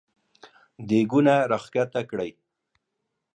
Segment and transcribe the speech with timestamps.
[0.87, 2.31] دېګونه راکښته کړی!